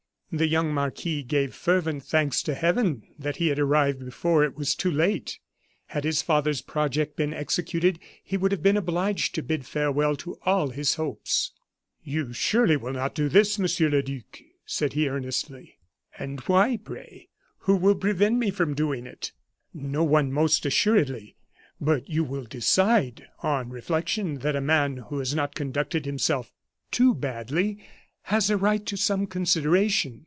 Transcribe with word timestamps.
The 0.33 0.47
young 0.47 0.73
marquis 0.73 1.23
gave 1.23 1.53
fervent 1.53 2.03
thanks 2.05 2.41
to 2.43 2.53
Heaven 2.55 3.03
that 3.19 3.35
he 3.35 3.47
had 3.49 3.59
arrived 3.59 4.05
before 4.05 4.45
it 4.45 4.55
was 4.55 4.75
too 4.75 4.89
late. 4.89 5.39
Had 5.87 6.05
his 6.05 6.21
father's 6.21 6.61
project 6.61 7.17
been 7.17 7.33
executed, 7.33 7.99
he 8.23 8.37
would 8.37 8.53
have 8.53 8.63
been 8.63 8.77
obliged 8.77 9.35
to 9.35 9.43
bid 9.43 9.65
farewell 9.65 10.15
to 10.15 10.35
all 10.45 10.69
his 10.69 10.95
hopes. 10.95 11.51
"You 12.01 12.31
surely 12.31 12.77
will 12.77 12.93
not 12.93 13.13
do 13.13 13.27
this, 13.27 13.59
Monsieur 13.59 13.89
le 13.89 14.01
Duc?" 14.01 14.39
said 14.65 14.93
he, 14.93 15.09
earnestly. 15.09 15.79
"And 16.17 16.39
why, 16.39 16.77
pray? 16.77 17.27
Who 17.65 17.75
will 17.75 17.95
prevent 17.95 18.37
me 18.37 18.51
from 18.51 18.73
doing 18.73 19.05
it?" 19.05 19.33
"No 19.73 20.05
one, 20.05 20.31
most 20.31 20.65
assuredly. 20.65 21.35
But 21.81 22.07
you 22.09 22.23
will 22.23 22.45
decide, 22.45 23.27
on 23.43 23.69
reflection, 23.69 24.35
that 24.35 24.55
a 24.55 24.61
man 24.61 24.95
who 25.09 25.19
has 25.19 25.35
not 25.35 25.55
conducted 25.55 26.05
himself 26.05 26.53
too 26.89 27.13
badly 27.13 27.83
has 28.25 28.49
a 28.49 28.55
right 28.55 28.85
to 28.85 28.95
some 28.95 29.27
consideration." 29.27 30.19